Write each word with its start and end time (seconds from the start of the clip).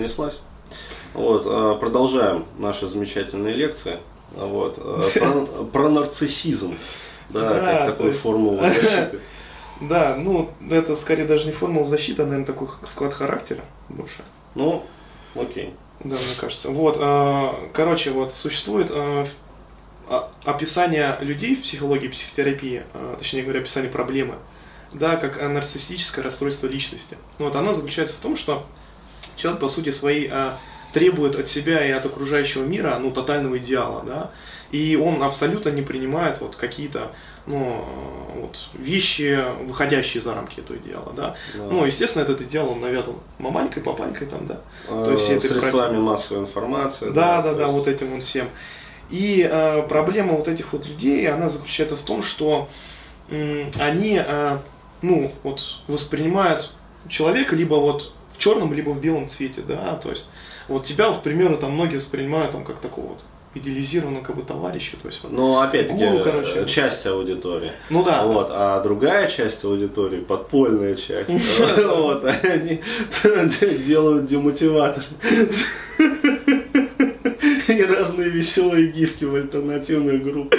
понеслась. 0.00 0.38
Вот, 1.14 1.44
э, 1.46 1.78
продолжаем 1.80 2.44
наши 2.58 2.86
замечательные 2.86 3.54
лекции. 3.54 3.98
Вот, 4.32 4.74
э, 4.78 5.02
про, 5.18 5.64
про 5.72 5.88
нарциссизм. 5.88 6.76
Да, 7.30 7.54
Да, 7.54 7.60
как 7.60 7.86
такую 7.92 8.10
есть- 8.10 8.20
формулу 8.20 8.60
защиты. 8.60 9.20
Да, 9.80 10.16
ну, 10.18 10.50
это 10.70 10.96
скорее 10.96 11.24
даже 11.24 11.46
не 11.46 11.52
формула 11.52 11.86
защиты, 11.86 12.22
а, 12.22 12.26
наверное, 12.26 12.46
такой 12.46 12.68
склад 12.86 13.14
характера 13.14 13.62
больше. 13.88 14.22
Ну, 14.54 14.84
окей. 15.34 15.72
Да, 16.00 16.16
мне 16.16 16.34
кажется. 16.38 16.68
Вот, 16.70 16.98
э, 17.00 17.50
короче, 17.72 18.10
вот 18.10 18.32
существует 18.32 18.90
а- 18.90 19.26
описание 20.44 21.16
людей 21.22 21.56
в 21.56 21.62
психологии, 21.62 22.06
психотерапии, 22.08 22.82
точнее 23.18 23.42
говоря, 23.42 23.60
описание 23.60 23.90
проблемы, 23.90 24.34
да, 24.92 25.16
как 25.16 25.40
нарциссическое 25.42 26.22
расстройство 26.22 26.66
личности. 26.68 27.16
Вот 27.38 27.56
оно 27.56 27.72
заключается 27.74 28.14
в 28.14 28.20
том, 28.20 28.36
что 28.36 28.66
человек, 29.36 29.60
по 29.60 29.68
сути, 29.68 29.90
своей 29.90 30.28
э, 30.30 30.52
требует 30.92 31.36
от 31.36 31.46
себя 31.48 31.84
и 31.86 31.90
от 31.90 32.06
окружающего 32.06 32.64
мира, 32.64 32.98
ну, 33.00 33.10
тотального 33.10 33.58
идеала, 33.58 34.02
да, 34.06 34.30
и 34.72 34.96
он 34.96 35.22
абсолютно 35.22 35.68
не 35.70 35.82
принимает 35.82 36.40
вот 36.40 36.56
какие-то, 36.56 37.12
ну, 37.46 37.84
э, 38.36 38.40
вот, 38.40 38.68
вещи, 38.74 39.38
выходящие 39.64 40.22
за 40.22 40.34
рамки 40.34 40.60
этого 40.60 40.76
идеала, 40.78 41.12
да. 41.14 41.36
Да. 41.54 41.64
Ну, 41.70 41.84
естественно, 41.84 42.22
этот 42.22 42.40
идеал 42.42 42.70
он 42.70 42.80
навязан 42.80 43.14
маманькой, 43.38 43.82
папанькой 43.82 44.26
там, 44.26 44.46
да. 44.46 44.60
Э, 44.88 45.02
то 45.04 45.12
есть 45.12 45.28
это 45.30 45.48
средствами 45.48 45.86
против- 45.88 45.98
массовой 46.00 46.40
информации. 46.42 47.10
Да, 47.10 47.42
да, 47.42 47.54
да, 47.54 47.64
есть- 47.66 47.72
вот 47.74 47.88
этим 47.88 48.14
вот 48.14 48.22
всем. 48.24 48.48
И 49.10 49.48
э, 49.48 49.82
проблема 49.88 50.32
вот 50.32 50.48
этих 50.48 50.72
вот 50.72 50.84
людей, 50.86 51.28
она 51.30 51.48
заключается 51.48 51.96
в 51.96 52.00
том, 52.02 52.22
что 52.22 52.68
м, 53.30 53.70
они, 53.80 54.20
э, 54.24 54.58
ну, 55.02 55.32
вот, 55.42 55.60
воспринимают 55.88 56.72
человека 57.08 57.54
либо 57.56 57.74
вот 57.74 58.12
в 58.36 58.38
черном, 58.38 58.72
либо 58.72 58.90
в 58.90 59.00
белом 59.00 59.28
цвете, 59.28 59.62
да, 59.66 59.98
то 60.02 60.10
есть 60.10 60.28
вот 60.68 60.84
тебя 60.84 61.08
вот, 61.08 61.18
к 61.18 61.22
примеру, 61.22 61.56
там 61.56 61.72
многие 61.72 61.96
воспринимают 61.96 62.52
там 62.52 62.64
как 62.64 62.78
такого 62.78 63.06
вот 63.08 63.20
идеализированного 63.54 64.22
как 64.22 64.36
бы 64.36 64.42
товарища, 64.42 64.96
то 65.00 65.08
есть 65.08 65.22
вот, 65.22 65.32
Ну, 65.32 65.58
опять-таки, 65.60 66.04
Гуру, 66.06 66.22
короче. 66.22 66.52
э, 66.56 66.66
часть 66.66 67.06
аудитории. 67.06 67.72
ну 67.88 68.02
да, 68.04 68.22
да. 68.22 68.26
Вот, 68.26 68.48
а 68.50 68.82
другая 68.82 69.30
часть 69.30 69.64
аудитории, 69.64 70.20
подпольная 70.20 70.94
часть, 70.94 71.30
вот, 71.78 72.24
они 72.24 72.80
делают 73.86 74.26
демотиватор. 74.26 75.04
И 77.68 77.82
разные 77.82 78.28
веселые 78.30 78.86
гифки 78.88 79.24
в 79.24 79.34
альтернативных 79.34 80.22
группах. 80.22 80.58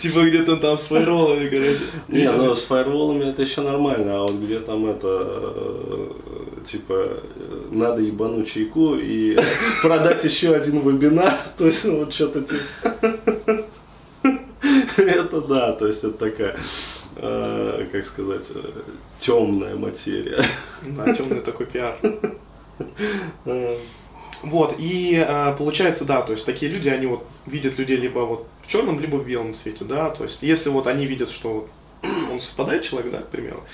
типа 0.00 0.20
где-то 0.20 0.56
там 0.56 0.78
с 0.78 0.84
фаеролами, 0.86 1.48
короче. 1.48 1.80
Не, 2.08 2.30
ну 2.30 2.54
с 2.54 2.62
фаерволами 2.62 3.30
это 3.30 3.42
еще 3.42 3.60
нормально, 3.62 4.16
а 4.16 4.22
вот 4.22 4.34
где 4.34 4.60
там 4.60 4.86
это, 4.86 5.06
э, 5.08 6.10
типа, 6.66 6.94
э, 6.94 7.68
надо 7.70 8.02
ебануть 8.02 8.52
чайку 8.52 8.96
и 8.96 9.38
продать 9.82 10.24
еще 10.24 10.54
один 10.54 10.80
вебинар, 10.80 11.38
то 11.56 11.66
есть 11.66 11.84
ну, 11.84 12.00
вот 12.00 12.12
что-то 12.12 12.42
типа. 12.42 13.64
Это 14.96 15.40
да, 15.42 15.72
то 15.72 15.86
есть 15.86 16.02
это 16.02 16.12
такая, 16.30 16.56
э, 17.16 17.86
как 17.92 18.06
сказать, 18.06 18.46
темная 19.20 19.76
материя. 19.76 20.42
Да, 20.82 21.12
темный 21.14 21.40
такой 21.40 21.66
пиар. 21.66 21.96
Э, 23.44 23.78
Вот, 24.42 24.76
и 24.78 25.24
э, 25.26 25.54
получается, 25.56 26.04
да, 26.04 26.22
то 26.22 26.32
есть 26.32 26.44
такие 26.44 26.70
люди, 26.72 26.88
они 26.88 27.06
вот 27.06 27.24
видят 27.46 27.78
людей 27.78 27.96
либо 27.96 28.20
вот 28.20 28.46
в 28.62 28.70
черном, 28.70 29.00
либо 29.00 29.16
в 29.16 29.26
белом 29.26 29.54
цвете, 29.54 29.84
да, 29.84 30.10
то 30.10 30.24
есть 30.24 30.42
если 30.42 30.68
вот 30.68 30.86
они 30.86 31.06
видят, 31.06 31.30
что 31.30 31.68
он 32.30 32.38
совпадает 32.38 32.82
человек, 32.82 33.12
да, 33.12 33.18
к 33.18 33.28
примеру, 33.28 33.64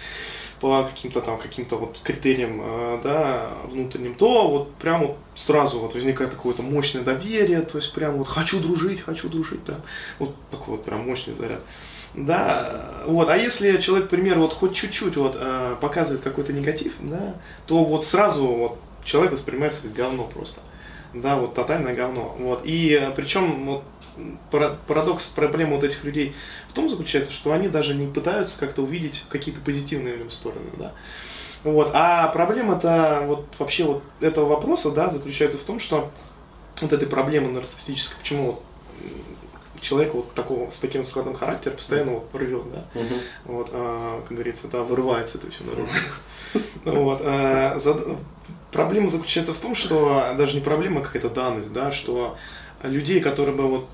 по 0.63 0.85
каким-то 0.85 1.21
там, 1.21 1.39
каким-то 1.39 1.77
вот 1.77 1.99
критериям, 2.05 2.61
э, 2.63 3.01
да, 3.03 3.51
внутренним, 3.65 4.15
то 4.15 4.49
вот 4.49 4.75
прям 4.77 5.01
вот 5.01 5.17
сразу 5.35 5.81
вот 5.81 5.93
возникает 5.93 6.31
какое-то 6.31 6.63
мощное 6.63 7.03
доверие, 7.03 7.63
то 7.63 7.79
есть 7.79 7.93
прям 7.93 8.15
вот 8.15 8.29
хочу 8.29 8.61
дружить, 8.61 9.01
хочу 9.01 9.29
дружить, 9.29 9.65
да, 9.67 9.81
вот 10.21 10.37
такой 10.53 10.77
вот 10.77 10.85
прям 10.85 11.05
мощный 11.05 11.35
заряд. 11.35 11.59
Да, 12.15 13.03
вот, 13.07 13.29
а 13.29 13.37
если 13.37 13.77
человек, 13.79 14.07
к 14.07 14.11
примеру, 14.11 14.43
вот 14.43 14.53
хоть 14.53 14.77
чуть-чуть 14.77 15.17
вот 15.17 15.37
э, 15.37 15.75
показывает 15.81 16.23
какой-то 16.23 16.53
негатив, 16.53 16.93
да, 17.01 17.35
то 17.67 17.85
вот 17.85 18.05
сразу 18.05 18.47
вот 18.47 18.79
человек 19.05 19.33
воспринимается 19.33 19.83
как 19.83 19.95
говно 19.95 20.31
просто. 20.33 20.61
Да, 21.13 21.37
вот 21.37 21.55
тотальное 21.55 21.95
говно. 21.95 22.37
Вот. 22.39 22.63
И 22.65 22.91
э, 22.93 23.11
причем 23.17 23.67
вот, 23.67 23.83
парадокс, 24.87 25.29
проблема 25.29 25.77
вот 25.77 25.85
этих 25.85 26.05
людей 26.05 26.35
в 26.69 26.73
том 26.73 26.91
заключается, 26.91 27.33
что 27.33 27.53
они 27.53 27.69
даже 27.69 27.95
не 27.95 28.07
пытаются 28.07 28.59
как-то 28.59 28.83
увидеть 28.83 29.25
какие-то 29.29 29.61
позитивные 29.61 30.17
в 30.25 30.31
стороны, 30.31 30.71
да. 30.79 30.93
Вот. 31.65 31.91
А 31.95 32.29
проблема-то 32.29 33.23
вот 33.27 33.47
вообще 33.59 33.85
вот 33.85 34.03
этого 34.21 34.47
вопроса, 34.47 34.91
да, 34.91 35.11
заключается 35.11 35.59
в 35.59 35.63
том, 35.63 35.79
что 35.79 36.11
вот 36.81 36.93
этой 36.93 37.07
проблемы 37.07 37.51
нарциссической, 37.53 38.19
почему 38.19 38.47
вот, 38.47 38.63
человек 39.81 40.15
вот 40.15 40.35
такого, 40.35 40.71
с 40.71 40.79
таким 40.79 41.05
складом 41.05 41.35
характера 41.35 41.73
постоянно 41.75 42.13
вот 42.13 42.29
рвет, 42.35 42.63
да, 42.73 42.85
мгм. 42.95 43.21
вот, 43.45 43.71
а, 43.73 44.23
как 44.23 44.33
говорится, 44.33 44.69
да, 44.69 44.83
вырывается 44.83 45.39
это 45.39 45.51
все 45.51 45.65
наружу. 45.65 45.87
Вот, 46.85 47.21
а, 47.25 47.79
Проблема 48.73 49.09
заключается 49.11 49.53
в 49.53 49.59
том, 49.59 49.75
что 49.75 50.35
даже 50.37 50.55
не 50.55 50.63
проблема, 50.63 51.01
а 51.01 51.05
какая-то 51.05 51.29
данность, 51.29 51.73
да, 51.75 51.93
что 51.93 52.39
людей, 52.83 53.21
которые 53.21 53.55
бы 53.55 53.69
вот 53.69 53.89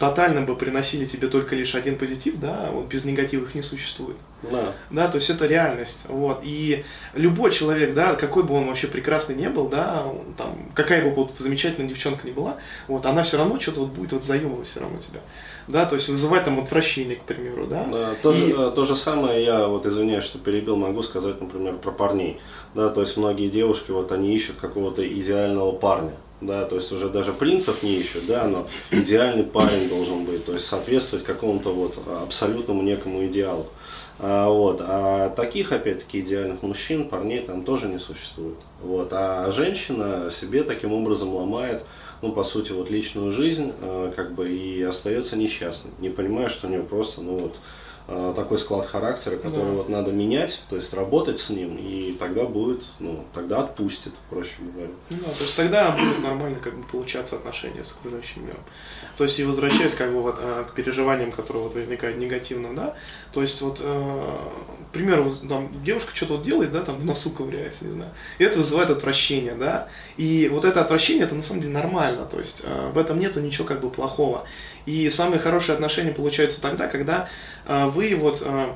тотально 0.00 0.40
бы 0.40 0.56
приносили 0.56 1.04
тебе 1.04 1.28
только 1.28 1.54
лишь 1.54 1.74
один 1.74 1.96
позитив, 1.96 2.40
да, 2.40 2.70
вот 2.72 2.86
без 2.86 3.04
негатива 3.04 3.44
их 3.44 3.54
не 3.54 3.60
существует. 3.60 4.16
Да. 4.50 4.72
Да, 4.88 5.08
то 5.08 5.16
есть 5.16 5.28
это 5.28 5.46
реальность. 5.46 6.06
Вот. 6.08 6.40
И 6.42 6.84
любой 7.12 7.50
человек, 7.50 7.92
да, 7.92 8.14
какой 8.14 8.42
бы 8.42 8.54
он 8.54 8.66
вообще 8.66 8.86
прекрасный 8.86 9.34
не 9.34 9.50
был, 9.50 9.68
да, 9.68 10.06
там, 10.38 10.70
какая 10.74 11.04
бы 11.04 11.10
вот 11.10 11.32
замечательная 11.38 11.86
девчонка 11.86 12.26
ни 12.26 12.32
была, 12.32 12.56
вот, 12.88 13.04
она 13.04 13.22
все 13.22 13.36
равно 13.36 13.60
что-то 13.60 13.80
вот 13.80 13.90
будет 13.90 14.12
вот 14.12 14.24
заебывать 14.24 14.66
все 14.68 14.80
равно 14.80 14.96
тебя. 14.98 15.20
Да, 15.68 15.84
то 15.84 15.96
есть 15.96 16.08
вызывать 16.08 16.46
там 16.46 16.58
отвращение, 16.58 17.16
к 17.16 17.22
примеру, 17.24 17.66
да. 17.66 17.84
Да, 17.84 18.14
то, 18.22 18.32
И- 18.32 18.36
же, 18.36 18.46
э, 18.58 18.70
то 18.74 18.86
же 18.86 18.96
самое, 18.96 19.44
я 19.44 19.66
вот 19.68 19.84
извиняюсь, 19.84 20.24
что 20.24 20.38
перебил, 20.38 20.76
могу 20.76 21.02
сказать, 21.02 21.38
например, 21.42 21.76
про 21.76 21.90
парней. 21.90 22.40
Да, 22.74 22.88
то 22.88 23.02
есть 23.02 23.18
многие 23.18 23.50
девушки, 23.50 23.90
вот 23.90 24.12
они 24.12 24.34
ищут 24.34 24.56
какого-то 24.56 25.06
идеального 25.06 25.72
парня. 25.72 26.12
Да, 26.40 26.64
то 26.64 26.76
есть 26.76 26.90
уже 26.90 27.10
даже 27.10 27.32
принцев 27.34 27.82
не 27.82 27.96
ищут, 27.96 28.26
да, 28.26 28.46
но 28.46 28.66
идеальный 28.90 29.44
парень 29.44 29.88
должен 29.90 30.24
быть, 30.24 30.46
то 30.46 30.54
есть 30.54 30.64
соответствовать 30.64 31.24
какому-то 31.24 31.70
вот 31.70 31.98
абсолютному 32.22 32.80
некому 32.82 33.26
идеалу. 33.26 33.66
А, 34.18 34.48
вот, 34.48 34.80
а 34.80 35.30
таких, 35.30 35.72
опять-таки, 35.72 36.20
идеальных 36.20 36.62
мужчин, 36.62 37.08
парней 37.08 37.40
там 37.40 37.64
тоже 37.64 37.88
не 37.88 37.98
существует. 37.98 38.58
Вот, 38.82 39.08
а 39.12 39.50
женщина 39.50 40.30
себе 40.30 40.62
таким 40.62 40.92
образом 40.92 41.34
ломает, 41.34 41.82
ну, 42.20 42.32
по 42.32 42.44
сути, 42.44 42.72
вот 42.72 42.90
личную 42.90 43.32
жизнь, 43.32 43.72
э, 43.80 44.12
как 44.14 44.34
бы, 44.34 44.50
и 44.50 44.82
остается 44.82 45.36
несчастной, 45.36 45.90
не 46.00 46.10
понимая, 46.10 46.50
что 46.50 46.66
у 46.66 46.70
нее 46.70 46.82
просто, 46.82 47.22
ну, 47.22 47.38
вот, 47.38 47.56
такой 48.34 48.58
склад 48.58 48.86
характера, 48.86 49.36
который 49.36 49.66
Да. 49.66 49.72
вот 49.72 49.88
надо 49.88 50.10
менять, 50.10 50.62
то 50.68 50.76
есть 50.76 50.92
работать 50.92 51.38
с 51.38 51.48
ним, 51.50 51.76
и 51.76 52.16
тогда 52.18 52.44
будет, 52.44 52.82
ну, 52.98 53.24
тогда 53.32 53.60
отпустит, 53.60 54.12
проще 54.28 54.54
говоря. 54.58 54.90
Ну 55.10 55.16
да, 55.24 55.30
то 55.30 55.44
есть 55.44 55.56
тогда 55.56 55.90
будет 55.92 56.22
нормально 56.22 56.58
как 56.60 56.74
бы 56.76 56.82
получаться 56.84 57.36
отношения 57.36 57.84
с 57.84 57.92
окружающим 57.92 58.46
миром. 58.46 58.60
То 59.16 59.24
есть 59.24 59.38
и 59.38 59.44
возвращаясь 59.44 59.94
как 59.94 60.12
бы 60.12 60.22
вот 60.22 60.36
э, 60.40 60.64
к 60.70 60.74
переживаниям, 60.74 61.30
которые 61.30 61.62
вот 61.64 61.74
возникают 61.74 62.18
негативно, 62.18 62.74
да, 62.74 62.94
то 63.32 63.42
есть 63.42 63.60
вот, 63.60 63.78
э, 63.80 64.36
к 64.88 64.92
примеру, 64.92 65.30
там 65.48 65.68
девушка 65.84 66.14
что-то 66.16 66.34
вот 66.34 66.42
делает, 66.42 66.72
да, 66.72 66.82
там 66.82 66.96
в 66.96 67.04
носу 67.04 67.30
ковыряется, 67.30 67.84
не 67.84 67.92
знаю, 67.92 68.10
и 68.38 68.44
это 68.44 68.58
вызывает 68.58 68.90
отвращение, 68.90 69.54
да, 69.54 69.88
и 70.16 70.48
вот 70.50 70.64
это 70.64 70.80
отвращение, 70.80 71.24
это 71.26 71.34
на 71.34 71.42
самом 71.42 71.60
деле 71.60 71.74
нормально, 71.74 72.26
то 72.26 72.38
есть 72.38 72.62
э, 72.64 72.90
в 72.92 72.98
этом 72.98 73.20
нету 73.20 73.40
ничего 73.40 73.66
как 73.66 73.80
бы 73.80 73.90
плохого. 73.90 74.44
И 74.86 75.08
самые 75.10 75.38
хорошие 75.38 75.74
отношения 75.74 76.12
получаются 76.12 76.60
тогда, 76.60 76.88
когда 76.88 77.28
э, 77.66 77.86
вы 77.86 78.14
вот 78.16 78.42
э, 78.44 78.72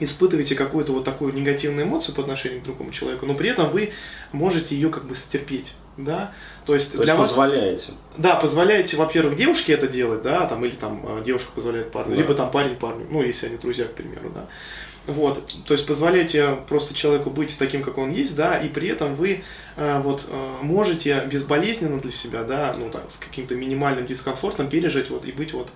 испытываете 0.00 0.54
какую-то 0.54 0.92
вот 0.92 1.04
такую 1.04 1.32
негативную 1.34 1.86
эмоцию 1.86 2.14
по 2.14 2.22
отношению 2.22 2.60
к 2.60 2.64
другому 2.64 2.90
человеку, 2.92 3.26
но 3.26 3.34
при 3.34 3.48
этом 3.50 3.70
вы 3.70 3.92
можете 4.32 4.74
ее 4.74 4.90
как 4.90 5.06
бы 5.06 5.14
стерпеть, 5.14 5.72
да, 5.96 6.32
то 6.66 6.74
есть 6.74 6.92
То 6.92 6.98
для 7.02 7.12
есть 7.14 7.18
вас, 7.18 7.28
позволяете. 7.30 7.92
да, 8.16 8.34
позволяете, 8.36 8.96
во-первых, 8.96 9.36
девушке 9.36 9.72
это 9.72 9.88
делать, 9.88 10.22
да, 10.22 10.46
там, 10.46 10.64
или 10.64 10.72
там 10.74 11.02
э, 11.06 11.22
девушка 11.24 11.50
позволяет 11.54 11.92
парню, 11.92 12.14
Да. 12.14 12.22
либо 12.22 12.34
там 12.34 12.50
парень 12.50 12.76
парню, 12.76 13.06
ну, 13.10 13.22
если 13.22 13.46
они 13.46 13.56
друзья, 13.56 13.86
к 13.86 13.92
примеру, 13.94 14.30
да, 14.34 14.46
вот, 15.06 15.42
то 15.66 15.72
есть 15.72 15.86
позволяете 15.86 16.58
просто 16.68 16.92
человеку 16.92 17.30
быть 17.30 17.56
таким, 17.58 17.82
как 17.82 17.96
он 17.96 18.10
есть, 18.10 18.36
да, 18.36 18.58
и 18.58 18.68
при 18.68 18.88
этом 18.88 19.14
вы 19.14 19.44
вот 19.76 20.26
э, 20.30 20.56
можете 20.62 21.22
безболезненно 21.30 21.98
для 22.00 22.12
себя, 22.12 22.42
да, 22.44 22.74
ну 22.78 22.90
так, 22.90 23.10
с 23.10 23.16
каким-то 23.16 23.54
минимальным 23.54 24.06
дискомфортом 24.06 24.68
пережить 24.68 25.10
вот 25.10 25.26
и 25.26 25.32
быть 25.32 25.52
вот 25.52 25.68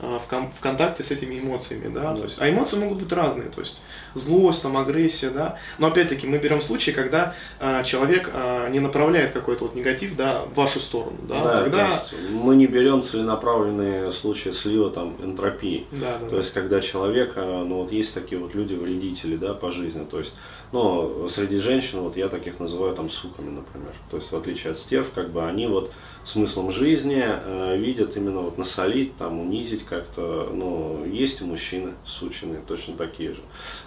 э, 0.00 0.18
в, 0.24 0.28
кон- 0.28 0.50
в 0.50 0.60
контакте 0.60 1.02
с 1.04 1.10
этими 1.12 1.38
эмоциями, 1.38 1.88
да, 1.88 2.00
Да. 2.12 2.14
то 2.16 2.24
есть, 2.24 2.40
а 2.42 2.50
эмоции 2.50 2.76
могут 2.78 2.98
быть 2.98 3.12
разные, 3.12 3.48
то 3.48 3.60
есть 3.60 3.80
злость, 4.14 4.62
там, 4.62 4.76
агрессия, 4.76 5.30
да, 5.30 5.58
но 5.78 5.86
опять-таки 5.86 6.26
мы 6.26 6.38
берем 6.38 6.60
случай, 6.60 6.90
когда 6.92 7.34
э, 7.60 7.84
человек 7.84 8.28
э, 8.32 8.68
не 8.70 8.80
направляет 8.80 9.30
какой-то 9.32 9.64
вот 9.64 9.76
негатив, 9.76 10.16
да, 10.16 10.42
в 10.42 10.54
вашу 10.54 10.80
сторону, 10.80 11.16
да, 11.28 11.42
Да, 11.44 11.56
тогда, 11.62 11.86
то 11.86 11.92
есть 12.16 12.30
мы 12.32 12.56
не 12.56 12.66
берем 12.66 13.02
целенаправленные 13.02 14.10
случаи 14.12 14.50
слива 14.50 14.90
там 14.90 15.16
энтропии. 15.22 15.86
да, 15.92 16.18
да, 16.20 16.28
То 16.28 16.38
есть, 16.38 16.52
когда 16.52 16.80
человек, 16.80 17.32
э, 17.36 17.64
ну 17.68 17.82
вот 17.82 17.92
есть 17.92 18.14
такие 18.14 18.40
вот 18.40 18.54
люди, 18.54 18.74
вредители, 18.74 19.36
да, 19.36 19.54
по 19.54 19.70
жизни, 19.70 20.04
то 20.10 20.18
есть, 20.18 20.34
но 20.74 21.28
среди 21.28 21.60
женщин, 21.60 22.00
вот 22.00 22.16
я 22.16 22.28
таких 22.28 22.58
называю 22.58 22.96
там 22.96 23.08
суками, 23.08 23.48
например. 23.48 23.92
То 24.10 24.16
есть 24.16 24.32
в 24.32 24.36
отличие 24.36 24.72
от 24.72 24.78
стерв, 24.78 25.06
как 25.14 25.30
бы 25.30 25.46
они 25.46 25.68
вот 25.68 25.92
смыслом 26.24 26.72
жизни 26.72 27.22
э, 27.24 27.76
видят 27.76 28.16
именно 28.16 28.40
вот 28.40 28.58
насолить, 28.58 29.16
там 29.16 29.38
унизить 29.38 29.84
как-то, 29.84 30.50
ну, 30.52 31.04
есть 31.06 31.40
и 31.40 31.44
мужчины 31.44 31.92
сученые, 32.04 32.60
точно 32.66 32.96
такие 32.96 33.34
же. 33.34 33.40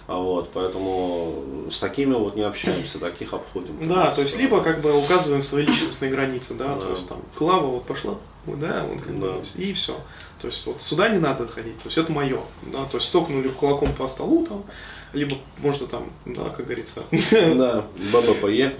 А 0.06 0.16
вот, 0.16 0.48
поэтому 0.54 1.68
с 1.70 1.78
такими 1.78 2.14
вот 2.14 2.36
не 2.36 2.42
общаемся, 2.42 2.98
таких 2.98 3.34
обходим. 3.34 3.86
Да, 3.86 4.14
то 4.14 4.22
есть 4.22 4.38
либо 4.38 4.62
как 4.62 4.80
бы 4.80 4.96
указываем 4.98 5.42
свои 5.42 5.66
личностные 5.66 6.10
границы, 6.10 6.54
да, 6.54 6.74
да. 6.74 6.80
то 6.80 6.90
есть 6.92 7.06
там 7.06 7.20
Клава 7.34 7.66
вот 7.66 7.84
пошла, 7.84 8.14
да, 8.56 8.84
вот 8.84 9.02
как 9.02 9.18
да. 9.18 9.32
бы, 9.32 9.42
и 9.56 9.72
все. 9.72 9.96
То 10.40 10.46
есть 10.48 10.64
вот 10.66 10.82
сюда 10.82 11.08
не 11.08 11.18
надо 11.18 11.46
ходить, 11.48 11.78
то 11.78 11.86
есть 11.86 11.98
это 11.98 12.12
мое, 12.12 12.40
да, 12.62 12.84
то 12.84 12.98
есть 12.98 13.08
стукнули 13.08 13.48
кулаком 13.48 13.92
по 13.92 14.06
столу 14.06 14.46
там, 14.46 14.64
либо 15.12 15.38
можно 15.58 15.86
там, 15.86 16.10
да, 16.26 16.50
как 16.50 16.66
говорится. 16.66 17.02
Да, 17.32 17.84
баба 18.12 18.34
пое. 18.40 18.76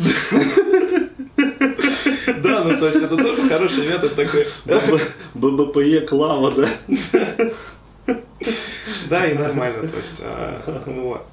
Да, 2.43 2.63
ну 2.65 2.79
то 2.79 2.87
есть 2.87 3.03
это 3.03 3.17
тоже 3.17 3.49
хороший 3.49 3.87
метод 3.89 4.15
такой. 4.15 4.47
ББПЕ 5.35 6.03
Клава, 6.03 6.53
да? 6.53 6.69
Да, 9.09 9.27
и 9.27 9.35
нормально, 9.35 9.89
то 9.89 9.97
есть, 9.97 10.21
а, 10.23 10.83
вот. 10.87 11.27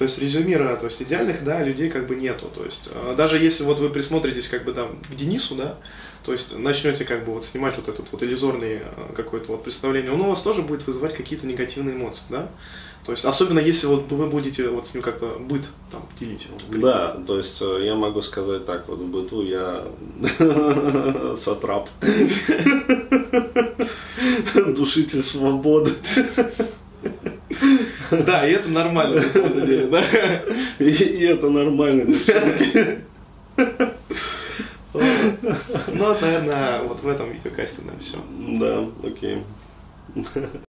То 0.00 0.04
есть 0.04 0.18
резюмируя, 0.18 0.76
то 0.76 0.86
есть 0.86 1.02
идеальных, 1.02 1.44
да, 1.44 1.62
людей 1.62 1.90
как 1.90 2.06
бы 2.06 2.16
нету. 2.16 2.50
То 2.54 2.64
есть 2.64 2.88
а, 2.90 3.14
даже 3.14 3.36
если 3.36 3.64
вот 3.64 3.80
вы 3.80 3.90
присмотритесь 3.90 4.48
как 4.48 4.64
бы 4.64 4.72
там 4.72 4.98
к 5.02 5.14
Денису, 5.14 5.56
да, 5.56 5.76
то 6.24 6.32
есть 6.32 6.58
начнете 6.58 7.04
как 7.04 7.26
бы 7.26 7.34
вот 7.34 7.44
снимать 7.44 7.76
вот 7.76 7.88
этот 7.88 8.10
вот 8.10 8.22
иллюзорный 8.22 8.78
а, 8.78 9.12
какое-то 9.14 9.52
вот 9.52 9.62
представление, 9.62 10.10
он 10.10 10.22
у 10.22 10.30
вас 10.30 10.40
тоже 10.40 10.62
будет 10.62 10.86
вызывать 10.86 11.14
какие-то 11.14 11.46
негативные 11.46 11.96
эмоции, 11.96 12.22
да. 12.30 12.48
То 13.04 13.12
есть, 13.12 13.26
особенно 13.26 13.58
если 13.58 13.88
вот 13.88 14.10
вы 14.10 14.26
будете 14.26 14.70
вот 14.70 14.86
с 14.86 14.94
ним 14.94 15.02
как-то 15.02 15.36
быт 15.38 15.68
там 15.92 16.08
делить. 16.18 16.48
Да, 16.70 17.18
то 17.26 17.36
есть 17.36 17.60
э, 17.60 17.84
я 17.84 17.94
могу 17.94 18.22
сказать 18.22 18.64
так, 18.64 18.88
вот 18.88 19.00
в 19.00 19.06
быту 19.06 19.42
я 19.42 19.84
сатрап. 21.36 21.90
Душитель 24.74 25.22
свободы. 25.22 25.92
Да, 28.26 28.46
и 28.46 28.52
это 28.52 28.68
нормально 28.68 29.22
на 29.22 29.28
самом 29.28 29.64
деле, 29.64 29.86
да. 29.86 30.02
И, 30.78 31.24
это 31.24 31.48
нормально, 31.48 32.16
Ну, 34.92 36.20
наверное, 36.20 36.82
вот 36.82 37.00
в 37.00 37.08
этом 37.08 37.30
видеокасте, 37.30 37.82
да, 37.84 37.92
все. 38.00 38.18
Да, 38.58 38.88
окей. 39.06 39.44